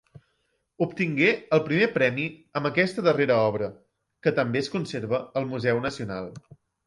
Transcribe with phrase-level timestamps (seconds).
[0.85, 1.27] Obtingué
[1.57, 2.23] el primer premi
[2.61, 3.69] amb aquesta darrera obra,
[4.25, 6.33] que també es conserva al Museu Nacional.